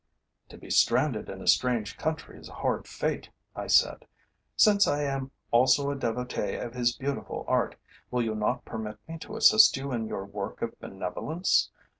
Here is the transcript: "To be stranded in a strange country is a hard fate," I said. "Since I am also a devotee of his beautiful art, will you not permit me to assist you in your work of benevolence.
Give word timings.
"To 0.49 0.57
be 0.57 0.71
stranded 0.71 1.29
in 1.29 1.43
a 1.43 1.47
strange 1.47 1.95
country 1.95 2.39
is 2.39 2.49
a 2.49 2.53
hard 2.55 2.87
fate," 2.87 3.29
I 3.55 3.67
said. 3.67 4.07
"Since 4.57 4.87
I 4.87 5.03
am 5.03 5.29
also 5.51 5.91
a 5.91 5.95
devotee 5.95 6.55
of 6.55 6.73
his 6.73 6.95
beautiful 6.97 7.45
art, 7.47 7.75
will 8.09 8.23
you 8.23 8.33
not 8.33 8.65
permit 8.65 8.97
me 9.07 9.19
to 9.19 9.35
assist 9.37 9.77
you 9.77 9.91
in 9.91 10.07
your 10.07 10.25
work 10.25 10.63
of 10.63 10.79
benevolence. 10.79 11.69